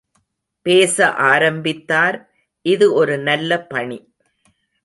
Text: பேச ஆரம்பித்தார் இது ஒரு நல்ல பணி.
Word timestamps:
பேச 0.65 1.09
ஆரம்பித்தார் 1.31 2.17
இது 2.65 2.93
ஒரு 2.93 3.17
நல்ல 3.19 3.51
பணி. 3.65 3.99